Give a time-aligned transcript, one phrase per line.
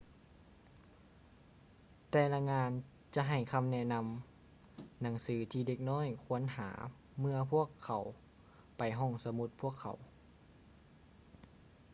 [2.11, 2.69] ແຕ່ລະງານ
[3.15, 4.05] ຈະໃຫ້ຄໍາແນະນໍາ
[5.01, 6.69] ໜັງສືທີ່ເດັກນ້ອຍຄວນຫາ
[7.19, 8.03] ເມື່ອພວກເຂົາ
[8.77, 9.97] ໄປຫ້ອງສະໝຸດພວກເຂົາ